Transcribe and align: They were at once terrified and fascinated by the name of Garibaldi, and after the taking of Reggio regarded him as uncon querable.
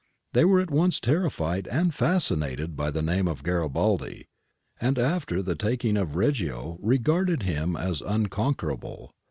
They 0.33 0.45
were 0.45 0.59
at 0.59 0.71
once 0.71 0.99
terrified 0.99 1.67
and 1.67 1.93
fascinated 1.93 2.75
by 2.75 2.89
the 2.89 3.03
name 3.03 3.27
of 3.27 3.43
Garibaldi, 3.43 4.25
and 4.79 4.97
after 4.97 5.43
the 5.43 5.53
taking 5.53 5.95
of 5.95 6.15
Reggio 6.15 6.79
regarded 6.81 7.43
him 7.43 7.75
as 7.75 8.01
uncon 8.01 8.55
querable. 8.55 9.09